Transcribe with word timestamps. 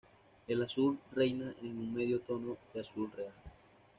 El 0.47 0.63
azul 0.63 0.97
reina 1.11 1.51
es 1.51 1.61
un 1.61 1.93
medio 1.93 2.21
tono 2.21 2.57
de 2.73 2.79
azul 2.81 3.11
real. 3.11 3.33